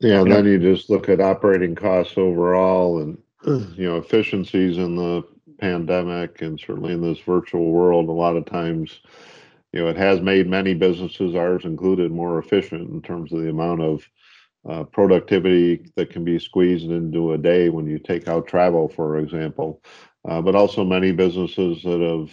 Yeah, 0.01 0.23
and 0.23 0.33
then 0.33 0.47
you 0.47 0.59
just 0.59 0.91
look 0.91 1.09
at 1.09 1.21
operating 1.21 1.75
costs 1.75 2.19
overall 2.19 3.01
and 3.01 3.19
you 3.77 3.85
know 3.85 3.99
efficiencies 3.99 4.79
in 4.79 4.97
the 4.97 5.23
pandemic 5.59 6.43
and 6.43 6.59
certainly 6.59 6.93
in 6.93 7.01
this 7.01 7.21
virtual 7.21 7.71
world 7.71 8.09
a 8.09 8.13
lot 8.13 8.37
of 8.37 8.45
times 8.47 9.01
you 9.73 9.81
know 9.81 9.89
it 9.89 9.97
has 9.97 10.21
made 10.21 10.49
many 10.49 10.75
businesses 10.75 11.37
ours 11.37 11.65
included 11.65 12.11
more 12.11 12.41
efficient 12.41 12.91
in 12.91 13.01
terms 13.01 13.33
of 13.33 13.43
the 13.43 13.49
amount 13.49 13.81
of 13.81 14.09
uh, 14.69 14.85
productivity 14.85 15.91
that 15.97 16.11
can 16.11 16.25
be 16.25 16.39
squeezed 16.39 16.91
into 16.91 17.33
a 17.33 17.39
day 17.39 17.69
when 17.69 17.87
you 17.87 17.99
take 17.99 18.29
out 18.29 18.47
travel, 18.47 18.89
for 18.89 19.19
example. 19.19 19.83
Uh, 20.29 20.41
but 20.41 20.55
also 20.55 20.85
many 20.85 21.11
businesses 21.11 21.83
that 21.83 22.01
have 22.01 22.31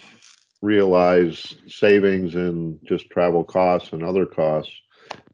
realized 0.62 1.56
savings 1.68 2.34
in 2.34 2.78
just 2.84 3.10
travel 3.10 3.42
costs 3.42 3.92
and 3.92 4.04
other 4.04 4.26
costs. 4.26 4.72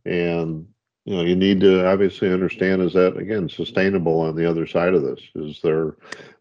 And 0.05 0.67
you 1.05 1.15
know, 1.15 1.23
you 1.23 1.37
need 1.37 1.61
to 1.61 1.87
obviously 1.87 2.33
understand 2.33 2.83
is 2.83 2.95
that 2.95 3.17
again 3.17 3.49
sustainable 3.49 4.21
on 4.21 4.35
the 4.35 4.49
other 4.49 4.67
side 4.67 4.95
of 4.95 5.03
this? 5.03 5.21
Is 5.35 5.61
there 5.63 5.97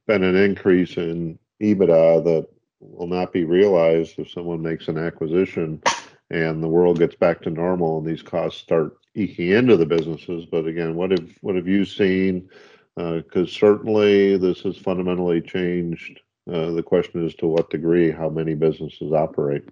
been 0.08 0.24
an 0.24 0.36
increase 0.36 0.98
in 0.98 1.38
EBITDA 1.62 2.24
that 2.24 2.48
will 2.80 3.08
not 3.08 3.32
be 3.32 3.44
realized 3.44 4.18
if 4.18 4.32
someone 4.32 4.62
makes 4.62 4.88
an 4.88 4.98
acquisition 4.98 5.82
and 6.30 6.62
the 6.62 6.68
world 6.68 7.00
gets 7.00 7.16
back 7.16 7.42
to 7.42 7.50
normal 7.50 8.00
and 8.00 8.08
these 8.08 8.22
costs 8.22 8.62
start 8.62 8.98
eking 9.14 9.52
into 9.52 9.78
the 9.78 9.86
businesses. 9.86 10.46
But 10.46 10.66
again, 10.68 10.96
what 10.96 11.12
have 11.12 11.30
what 11.42 11.56
have 11.56 11.68
you 11.68 11.86
seen? 11.86 12.50
Because 12.96 13.50
uh, 13.50 13.60
certainly 13.60 14.38
this 14.38 14.62
has 14.62 14.78
fundamentally 14.78 15.42
changed. 15.42 16.22
Uh, 16.52 16.72
the 16.72 16.84
question 16.84 17.26
is 17.26 17.36
to 17.36 17.48
what 17.48 17.70
degree 17.70 18.12
how 18.12 18.30
many 18.30 18.54
businesses 18.54 19.12
operate. 19.12 19.68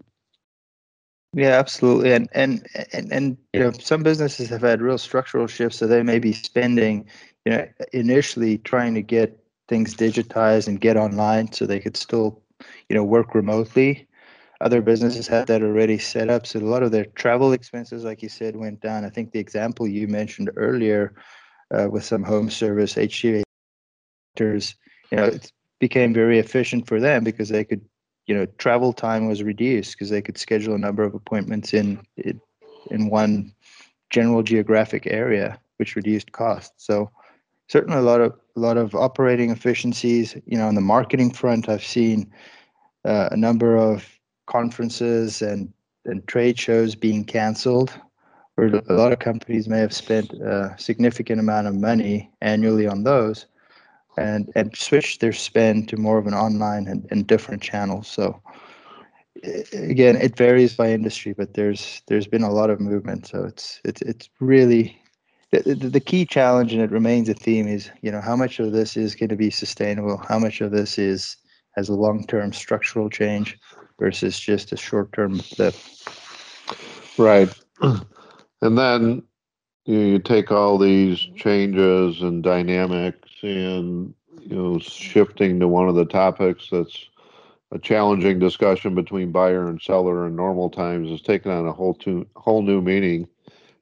Yeah, 1.34 1.58
absolutely. 1.58 2.14
And 2.14 2.30
and 2.34 2.68
and 2.92 3.12
and 3.12 3.38
you 3.54 3.60
know, 3.60 3.72
some 3.72 4.04
businesses 4.04 4.50
have 4.50 4.62
had 4.62 4.82
real 4.82 5.00
structural 5.00 5.48
shifts, 5.48 5.78
so 5.80 5.88
they 5.88 6.04
may 6.04 6.20
be 6.20 6.34
spending, 6.34 7.08
you 7.46 7.54
know, 7.54 7.68
initially 7.92 8.60
trying 8.60 8.94
to 8.96 9.02
get 9.02 9.40
things 9.68 9.96
digitized 9.96 10.68
and 10.68 10.80
get 10.80 10.98
online 10.98 11.52
so 11.52 11.66
they 11.66 11.80
could 11.80 11.98
still, 11.98 12.42
you 12.90 12.96
know, 12.96 13.04
work 13.04 13.34
remotely. 13.34 14.08
Other 14.64 14.82
businesses 14.82 15.28
had 15.28 15.48
that 15.48 15.62
already 15.62 15.98
set 15.98 16.30
up, 16.30 16.48
so 16.48 16.58
a 16.58 16.62
lot 16.62 16.84
of 16.84 16.92
their 16.92 17.04
travel 17.04 17.52
expenses, 17.52 18.06
like 18.06 18.24
you 18.24 18.30
said, 18.30 18.56
went 18.56 18.80
down. 18.80 19.04
I 19.04 19.10
think 19.10 19.32
the 19.32 19.40
example 19.40 19.88
you 19.88 20.08
mentioned 20.08 20.50
earlier 20.56 21.14
uh, 21.70 21.90
with 21.92 22.06
some 22.06 22.24
home 22.24 22.50
service 22.50 22.96
HCA, 22.96 23.44
you 24.40 24.62
know, 25.12 25.26
it 25.26 25.52
became 25.80 26.14
very 26.14 26.40
efficient 26.40 26.88
for 26.88 27.02
them 27.02 27.26
because 27.26 27.50
they 27.50 27.66
could 27.66 27.82
you 28.26 28.34
know 28.34 28.46
travel 28.58 28.94
time 28.94 29.28
was 29.28 29.44
reduced 29.44 29.92
because 29.92 30.10
they 30.10 30.22
could 30.22 30.38
schedule 30.38 30.76
a 30.76 30.80
number 30.80 31.04
of 31.04 31.14
appointments 31.14 31.74
in 31.74 32.00
in 32.90 33.10
one 33.10 33.54
general 34.12 34.44
geographic 34.44 35.08
area 35.08 35.60
which 35.78 35.98
reduced 35.98 36.32
costs. 36.32 36.86
So 36.86 37.12
certainly 37.68 37.98
a 37.98 38.02
lot 38.02 38.22
of 38.22 38.34
a 38.56 38.60
lot 38.60 38.78
of 38.78 38.96
operating 38.96 39.50
efficiencies 39.50 40.38
you 40.46 40.58
know 40.58 40.68
on 40.68 40.76
the 40.76 40.82
marketing 40.82 41.32
front 41.32 41.70
i've 41.70 41.84
seen 41.84 42.32
uh, 43.06 43.30
a 43.32 43.38
number 43.38 43.76
of 43.76 44.08
conferences 44.46 45.42
and 45.42 45.72
and 46.06 46.28
trade 46.28 46.60
shows 46.60 46.96
being 46.96 47.24
canceled 47.24 47.94
where 48.56 48.68
a 48.68 48.94
lot 48.94 49.12
of 49.12 49.20
companies 49.20 49.68
may 49.68 49.80
have 49.80 49.94
spent 49.94 50.32
a 50.34 50.76
significant 50.78 51.40
amount 51.40 51.68
of 51.68 51.76
money 51.76 52.32
annually 52.42 52.86
on 52.86 53.04
those 53.04 53.48
and 54.18 54.52
and 54.56 54.76
switch 54.76 55.20
their 55.20 55.34
spend 55.34 55.90
to 55.90 55.98
more 55.98 56.18
of 56.18 56.28
an 56.28 56.34
online 56.34 56.88
and, 56.88 57.08
and 57.10 57.26
different 57.26 57.62
channels. 57.62 58.08
So 58.08 58.40
again, 59.74 60.16
it 60.18 60.38
varies 60.38 60.76
by 60.76 60.92
industry, 60.92 61.34
but 61.34 61.56
there's 61.56 62.02
there's 62.08 62.28
been 62.28 62.44
a 62.44 62.52
lot 62.52 62.70
of 62.70 62.80
movement. 62.80 63.28
So 63.28 63.44
it's 63.44 63.82
it's 63.84 64.02
it's 64.04 64.30
really 64.40 65.00
the, 65.52 65.76
the, 65.76 66.00
key 66.00 66.26
challenge, 66.26 66.74
and 66.74 66.82
it 66.82 66.90
remains 66.90 67.30
a 67.30 67.36
theme, 67.36 67.68
is 67.68 67.90
you 68.02 68.12
know 68.12 68.22
how 68.22 68.36
much 68.36 68.60
of 68.60 68.72
this 68.72 68.98
is 68.98 69.16
going 69.16 69.30
to 69.30 69.36
be 69.36 69.52
sustainable, 69.52 70.18
how 70.28 70.40
much 70.40 70.62
of 70.62 70.72
this 70.72 70.98
is 70.98 71.38
has 71.76 71.90
a 71.90 71.94
long 71.94 72.26
term 72.26 72.54
structural 72.54 73.10
change 73.10 73.58
versus 74.00 74.40
just 74.40 74.72
a 74.72 74.78
short 74.78 75.12
term 75.14 75.40
blip. 75.56 75.76
Right, 77.18 77.54
and 78.62 78.78
then 78.78 79.24
you, 79.86 80.00
you 80.00 80.20
take 80.20 80.52
all 80.52 80.78
these 80.78 81.20
changes 81.36 82.22
and 82.22 82.44
dynamics 82.44 83.30
and 83.42 84.14
you 84.42 84.56
know 84.56 84.80
shifting 84.80 85.60
to 85.60 85.68
one 85.68 85.88
of 85.90 85.96
the 85.96 86.06
topics 86.06 86.70
that's 86.72 87.10
a 87.72 87.80
challenging 87.80 88.40
discussion 88.40 88.94
between 88.94 89.32
buyer 89.32 89.68
and 89.68 89.82
seller 89.82 90.28
in 90.28 90.36
normal 90.36 90.70
times 90.70 91.10
has 91.10 91.22
taken 91.22 91.52
on 91.52 91.66
a 91.68 91.74
whole 91.74 91.96
to, 91.96 92.26
whole 92.36 92.62
new 92.62 92.82
meaning. 92.82 93.28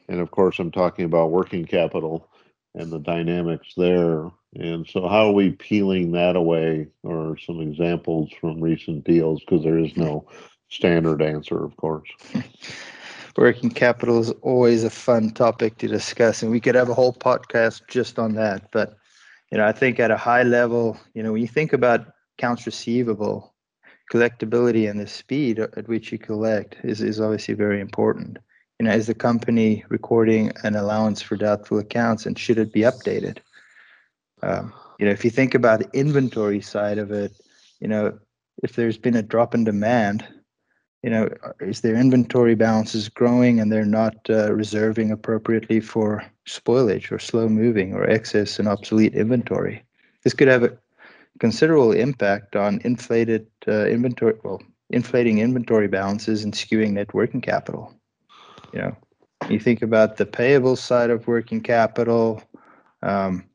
And 0.07 0.19
of 0.19 0.31
course 0.31 0.59
i'm 0.59 0.71
talking 0.71 1.05
about 1.05 1.31
working 1.31 1.65
capital 1.65 2.27
and 2.75 2.91
the 2.91 2.99
dynamics 2.99 3.73
there 3.77 4.29
and 4.55 4.87
so 4.87 5.07
how 5.07 5.27
are 5.27 5.33
we 5.33 5.51
peeling 5.51 6.11
that 6.11 6.35
away 6.35 6.87
or 7.03 7.37
some 7.37 7.61
examples 7.61 8.29
from 8.39 8.59
recent 8.59 9.03
deals 9.03 9.41
because 9.41 9.63
there 9.63 9.79
is 9.79 9.95
no 9.95 10.27
standard 10.69 11.21
answer 11.21 11.63
of 11.63 11.75
course 11.77 12.09
working 13.37 13.69
capital 13.69 14.19
is 14.19 14.31
always 14.41 14.83
a 14.83 14.89
fun 14.89 15.31
topic 15.31 15.77
to 15.77 15.87
discuss, 15.87 16.41
and 16.41 16.51
we 16.51 16.59
could 16.59 16.75
have 16.75 16.89
a 16.89 16.93
whole 16.93 17.13
podcast 17.13 17.81
just 17.87 18.19
on 18.19 18.35
that. 18.35 18.69
But 18.71 18.97
you 19.51 19.57
know, 19.57 19.65
I 19.65 19.71
think 19.71 19.99
at 19.99 20.11
a 20.11 20.17
high 20.17 20.43
level, 20.43 20.97
you 21.13 21.23
know, 21.23 21.31
when 21.33 21.41
you 21.41 21.47
think 21.47 21.73
about 21.73 22.05
accounts 22.37 22.65
receivable, 22.65 23.53
collectability 24.11 24.89
and 24.89 24.99
the 24.99 25.07
speed 25.07 25.59
at 25.59 25.87
which 25.87 26.11
you 26.11 26.17
collect 26.17 26.77
is, 26.83 27.01
is 27.01 27.19
obviously 27.19 27.53
very 27.53 27.79
important. 27.79 28.37
You 28.79 28.85
know, 28.85 28.93
is 28.93 29.07
the 29.07 29.13
company 29.13 29.83
recording 29.89 30.51
an 30.63 30.75
allowance 30.75 31.21
for 31.21 31.35
doubtful 31.35 31.79
accounts, 31.79 32.25
and 32.25 32.37
should 32.37 32.57
it 32.57 32.73
be 32.73 32.81
updated? 32.81 33.39
Um, 34.43 34.73
you 34.99 35.05
know, 35.05 35.11
if 35.11 35.23
you 35.25 35.31
think 35.31 35.55
about 35.55 35.79
the 35.79 35.89
inventory 35.97 36.61
side 36.61 36.97
of 36.97 37.11
it, 37.11 37.33
you 37.79 37.87
know, 37.87 38.17
if 38.63 38.75
there's 38.75 38.97
been 38.97 39.15
a 39.15 39.23
drop 39.23 39.55
in 39.55 39.63
demand, 39.63 40.27
you 41.03 41.09
know, 41.09 41.29
is 41.59 41.81
their 41.81 41.95
inventory 41.95 42.53
balances 42.53 43.09
growing 43.09 43.59
and 43.59 43.71
they're 43.71 43.85
not 43.85 44.15
uh, 44.29 44.53
reserving 44.53 45.11
appropriately 45.11 45.79
for 45.79 46.23
spoilage 46.47 47.11
or 47.11 47.17
slow 47.17 47.49
moving 47.49 47.93
or 47.93 48.07
excess 48.07 48.59
and 48.59 48.67
obsolete 48.67 49.15
inventory? 49.15 49.83
This 50.23 50.33
could 50.33 50.47
have 50.47 50.63
a 50.63 50.77
considerable 51.39 51.91
impact 51.91 52.55
on 52.55 52.79
inflated 52.83 53.47
uh, 53.67 53.85
inventory, 53.87 54.35
well, 54.43 54.61
inflating 54.91 55.39
inventory 55.39 55.87
balances 55.87 56.43
and 56.43 56.53
skewing 56.53 56.91
net 56.91 57.13
working 57.15 57.41
capital. 57.41 57.95
You 58.71 58.79
know, 58.79 58.97
you 59.49 59.59
think 59.59 59.81
about 59.81 60.17
the 60.17 60.25
payable 60.27 60.75
side 60.75 61.09
of 61.09 61.27
working 61.27 61.61
capital. 61.61 62.43
Um, 63.01 63.45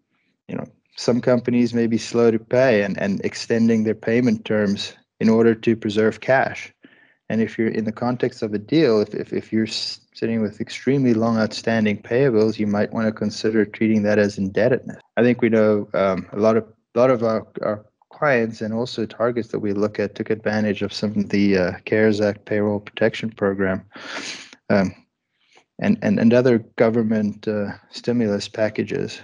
you 0.48 0.56
know, 0.56 0.66
some 0.96 1.20
companies 1.20 1.74
may 1.74 1.86
be 1.86 1.98
slow 1.98 2.30
to 2.30 2.38
pay 2.38 2.82
and, 2.82 2.98
and 3.00 3.20
extending 3.24 3.84
their 3.84 3.94
payment 3.94 4.44
terms 4.44 4.94
in 5.20 5.28
order 5.28 5.54
to 5.54 5.76
preserve 5.76 6.20
cash 6.20 6.72
and 7.28 7.40
if 7.40 7.58
you're 7.58 7.68
in 7.68 7.84
the 7.84 7.92
context 7.92 8.42
of 8.42 8.54
a 8.54 8.58
deal, 8.58 9.00
if, 9.00 9.14
if, 9.14 9.32
if 9.32 9.52
you're 9.52 9.66
sitting 9.66 10.42
with 10.42 10.60
extremely 10.60 11.12
long 11.12 11.38
outstanding 11.38 12.00
payables, 12.00 12.58
you 12.58 12.66
might 12.66 12.92
want 12.92 13.06
to 13.06 13.12
consider 13.12 13.64
treating 13.64 14.02
that 14.04 14.18
as 14.18 14.38
indebtedness. 14.38 14.98
I 15.16 15.22
think 15.22 15.42
we 15.42 15.48
know 15.48 15.88
um, 15.94 16.26
a 16.32 16.38
lot 16.38 16.56
of 16.56 16.64
a 16.94 16.98
lot 16.98 17.10
of 17.10 17.22
our, 17.22 17.46
our 17.62 17.84
clients 18.10 18.62
and 18.62 18.72
also 18.72 19.04
targets 19.04 19.48
that 19.48 19.58
we 19.58 19.72
look 19.72 19.98
at 19.98 20.14
took 20.14 20.30
advantage 20.30 20.80
of 20.80 20.92
some 20.92 21.10
of 21.10 21.28
the 21.28 21.58
uh, 21.58 21.72
CARES 21.84 22.20
Act 22.22 22.46
payroll 22.46 22.80
protection 22.80 23.30
program 23.30 23.84
um, 24.70 24.94
and, 25.78 25.98
and, 26.00 26.18
and 26.18 26.32
other 26.32 26.60
government 26.76 27.46
uh, 27.46 27.72
stimulus 27.90 28.48
packages. 28.48 29.20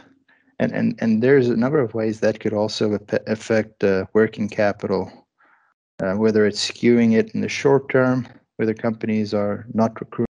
And, 0.63 0.73
and, 0.73 0.99
and 1.01 1.23
there's 1.23 1.49
a 1.49 1.57
number 1.57 1.81
of 1.81 1.95
ways 1.95 2.21
that 2.21 2.41
could 2.41 2.53
also 2.53 2.99
affect 3.27 3.83
uh, 3.83 4.07
working 4.13 4.49
capital 4.49 5.11
uh, 6.03 6.15
whether 6.15 6.45
it's 6.45 6.71
skewing 6.71 7.17
it 7.17 7.31
in 7.31 7.41
the 7.41 7.49
short 7.49 7.89
term, 7.89 8.29
whether 8.57 8.75
companies 8.75 9.33
are 9.33 9.67
not 9.73 9.99
recruiting 10.01 10.27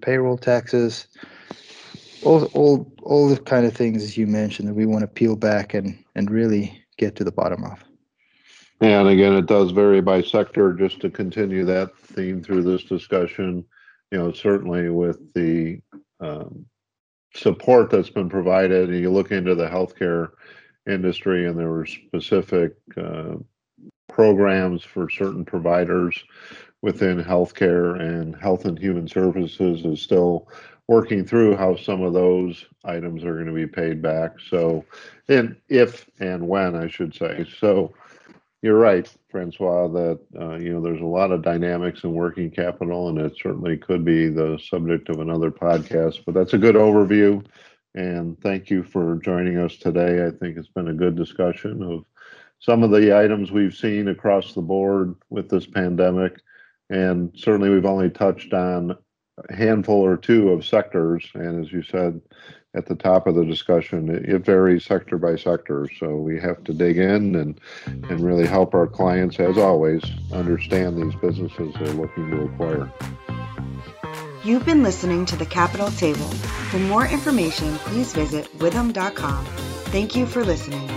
payroll 0.00 0.38
taxes, 0.38 1.08
all, 2.24 2.44
all, 2.46 2.92
all 3.02 3.28
the 3.28 3.38
kind 3.38 3.66
of 3.66 3.74
things 3.74 4.02
as 4.04 4.16
you 4.16 4.26
mentioned 4.26 4.68
that 4.68 4.74
we 4.74 4.86
want 4.86 5.02
to 5.02 5.08
peel 5.08 5.34
back 5.34 5.74
and, 5.74 5.98
and 6.14 6.30
really 6.30 6.84
get 6.98 7.16
to 7.16 7.24
the 7.24 7.32
bottom 7.32 7.64
of. 7.64 7.82
And 8.80 9.08
again, 9.08 9.34
it 9.34 9.46
does 9.46 9.70
vary 9.70 10.00
by 10.00 10.22
sector. 10.22 10.72
Just 10.72 11.00
to 11.00 11.10
continue 11.10 11.64
that 11.64 11.96
theme 11.98 12.42
through 12.42 12.62
this 12.62 12.84
discussion, 12.84 13.64
you 14.10 14.18
know, 14.18 14.32
certainly 14.32 14.88
with 14.90 15.18
the 15.34 15.80
um, 16.20 16.66
support 17.34 17.90
that's 17.90 18.10
been 18.10 18.28
provided, 18.28 18.88
and 18.88 18.98
you 18.98 19.10
look 19.10 19.30
into 19.30 19.54
the 19.54 19.68
healthcare 19.68 20.30
industry, 20.86 21.46
and 21.46 21.58
there 21.58 21.70
were 21.70 21.86
specific 21.86 22.74
uh, 22.96 23.34
programs 24.08 24.82
for 24.82 25.08
certain 25.08 25.44
providers 25.44 26.22
within 26.82 27.22
healthcare 27.22 27.98
and 28.00 28.36
health 28.36 28.64
and 28.64 28.78
human 28.78 29.08
services 29.08 29.84
is 29.84 30.02
still 30.02 30.48
working 30.88 31.24
through 31.24 31.56
how 31.56 31.76
some 31.76 32.02
of 32.02 32.12
those 32.12 32.66
items 32.84 33.24
are 33.24 33.34
going 33.34 33.46
to 33.46 33.52
be 33.52 33.66
paid 33.66 34.02
back. 34.02 34.32
So, 34.50 34.84
and 35.28 35.56
if 35.68 36.10
and 36.18 36.46
when 36.48 36.74
I 36.74 36.88
should 36.88 37.14
say. 37.14 37.46
So, 37.58 37.94
you're 38.62 38.78
right, 38.78 39.12
Francois, 39.28 39.88
that 39.88 40.20
uh, 40.40 40.54
you 40.54 40.72
know 40.72 40.80
there's 40.80 41.00
a 41.00 41.04
lot 41.04 41.32
of 41.32 41.42
dynamics 41.42 42.04
in 42.04 42.14
working 42.14 42.50
capital, 42.50 43.08
and 43.08 43.18
it 43.18 43.36
certainly 43.36 43.76
could 43.76 44.04
be 44.04 44.28
the 44.28 44.58
subject 44.70 45.08
of 45.08 45.18
another 45.18 45.50
podcast. 45.50 46.24
But 46.24 46.34
that's 46.34 46.54
a 46.54 46.58
good 46.58 46.76
overview, 46.76 47.44
and 47.94 48.40
thank 48.40 48.70
you 48.70 48.84
for 48.84 49.16
joining 49.16 49.58
us 49.58 49.76
today. 49.76 50.24
I 50.24 50.30
think 50.30 50.56
it's 50.56 50.68
been 50.68 50.88
a 50.88 50.94
good 50.94 51.16
discussion 51.16 51.82
of 51.82 52.04
some 52.62 52.84
of 52.84 52.92
the 52.92 53.16
items 53.16 53.50
we've 53.50 53.74
seen 53.74 54.08
across 54.08 54.54
the 54.54 54.62
board 54.62 55.16
with 55.30 55.48
this 55.48 55.66
pandemic. 55.66 56.40
And 56.90 57.32
certainly 57.36 57.70
we've 57.70 57.86
only 57.86 58.08
touched 58.08 58.52
on 58.54 58.96
a 59.48 59.54
handful 59.54 60.00
or 60.00 60.16
two 60.16 60.50
of 60.50 60.64
sectors. 60.64 61.28
And 61.34 61.64
as 61.64 61.72
you 61.72 61.82
said 61.82 62.20
at 62.74 62.86
the 62.86 62.94
top 62.94 63.26
of 63.26 63.34
the 63.34 63.44
discussion, 63.44 64.08
it, 64.08 64.28
it 64.28 64.44
varies 64.44 64.84
sector 64.84 65.18
by 65.18 65.36
sector. 65.36 65.88
So 65.98 66.16
we 66.16 66.40
have 66.40 66.64
to 66.64 66.72
dig 66.72 66.98
in 66.98 67.34
and, 67.36 67.60
and 67.86 68.20
really 68.20 68.46
help 68.46 68.74
our 68.74 68.86
clients, 68.86 69.38
as 69.38 69.58
always, 69.58 70.02
understand 70.32 70.96
these 70.96 71.14
businesses 71.20 71.74
they're 71.74 71.94
looking 71.94 72.30
to 72.30 72.42
acquire. 72.42 72.90
You've 74.44 74.66
been 74.66 74.82
listening 74.82 75.24
to 75.26 75.36
the 75.36 75.46
Capital 75.46 75.88
Table. 75.90 76.28
For 76.70 76.78
more 76.78 77.06
information, 77.06 77.76
please 77.76 78.12
visit 78.12 78.46
withum.com. 78.58 79.44
Thank 79.44 80.16
you 80.16 80.26
for 80.26 80.44
listening. 80.44 80.88